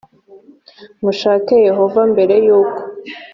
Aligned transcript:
mushake 1.03 1.53
yehova 1.67 2.01
mbere 2.11 2.35
y’uko 2.45 2.81